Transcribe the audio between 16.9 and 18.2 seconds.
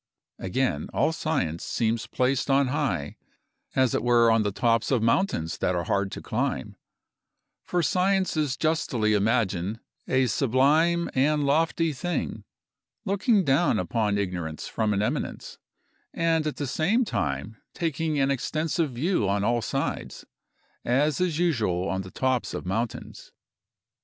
time taking